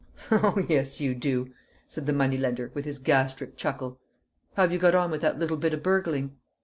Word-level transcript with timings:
"Oh 0.31 0.65
yes 0.67 0.99
you 0.99 1.13
do!" 1.13 1.53
said 1.87 2.07
the 2.07 2.11
money 2.11 2.35
lender, 2.35 2.71
with 2.73 2.85
his 2.85 2.97
gastric 2.97 3.55
chuckle. 3.55 3.99
"How've 4.55 4.71
you 4.73 4.79
got 4.79 4.95
on 4.95 5.11
with 5.11 5.21
that 5.21 5.37
little 5.37 5.57
bit 5.57 5.75
o' 5.75 5.77
burgling?" 5.77 6.39